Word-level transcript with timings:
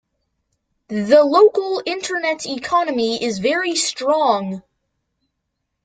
The 0.87 1.23
local 1.23 1.83
internet 1.85 2.47
economy 2.47 3.23
is 3.23 3.37
very 3.37 3.75
strong. 3.75 4.63